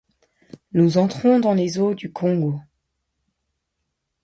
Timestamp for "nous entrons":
0.73-1.37